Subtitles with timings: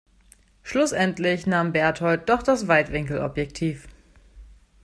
[0.63, 3.87] Schlussendlich nahm Bertold doch das Weitwinkelobjektiv.